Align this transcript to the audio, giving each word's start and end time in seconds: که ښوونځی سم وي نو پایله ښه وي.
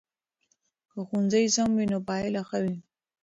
که 0.91 0.99
ښوونځی 1.07 1.45
سم 1.55 1.69
وي 1.77 1.85
نو 1.91 1.97
پایله 2.07 2.41
ښه 2.49 2.59
وي. 2.63 2.77